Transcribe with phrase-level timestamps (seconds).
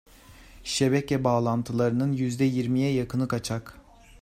[0.63, 2.11] Şebeke bağlantılarının
[2.75, 3.77] 'ye yakını kaçak.